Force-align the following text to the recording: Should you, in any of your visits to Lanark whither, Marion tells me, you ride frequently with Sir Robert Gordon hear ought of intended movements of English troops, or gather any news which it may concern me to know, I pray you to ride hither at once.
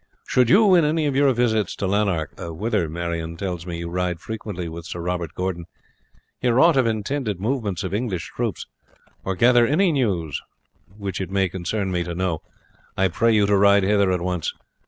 Should 0.27 0.49
you, 0.49 0.73
in 0.73 0.83
any 0.83 1.05
of 1.05 1.15
your 1.15 1.31
visits 1.31 1.75
to 1.75 1.85
Lanark 1.85 2.31
whither, 2.39 2.89
Marion 2.89 3.37
tells 3.37 3.67
me, 3.67 3.77
you 3.77 3.87
ride 3.87 4.19
frequently 4.19 4.67
with 4.67 4.87
Sir 4.87 4.99
Robert 4.99 5.35
Gordon 5.35 5.65
hear 6.39 6.59
ought 6.59 6.75
of 6.75 6.87
intended 6.87 7.39
movements 7.39 7.83
of 7.83 7.93
English 7.93 8.31
troops, 8.35 8.65
or 9.23 9.35
gather 9.35 9.67
any 9.67 9.91
news 9.91 10.41
which 10.97 11.21
it 11.21 11.29
may 11.29 11.47
concern 11.49 11.91
me 11.91 12.03
to 12.03 12.15
know, 12.15 12.41
I 12.97 13.09
pray 13.09 13.31
you 13.31 13.45
to 13.45 13.55
ride 13.55 13.83
hither 13.83 14.11
at 14.11 14.21
once. 14.21 14.51